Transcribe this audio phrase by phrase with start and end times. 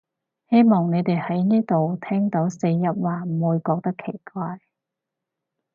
[0.49, 4.57] 希望你哋喺呢度聽到四邑話唔會覺得奇怪